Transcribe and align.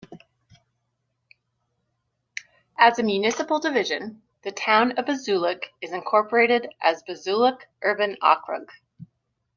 As 2.75 2.97
a 2.97 3.03
municipal 3.03 3.59
division, 3.59 4.23
the 4.41 4.51
Town 4.51 4.93
of 4.93 5.05
Buzuluk 5.05 5.65
is 5.79 5.91
incorporated 5.93 6.73
as 6.81 7.03
Buzuluk 7.03 7.59
Urban 7.83 8.15
Okrug. 8.23 8.67